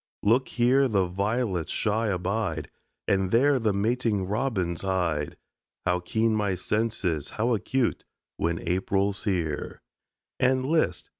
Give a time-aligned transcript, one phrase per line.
[0.23, 2.71] Look, here the violets shy abide
[3.07, 5.37] And there the mating robins hide
[5.85, 8.03] How keen my senses, how acute,
[8.35, 9.83] When April's here!
[10.39, 11.07] And list!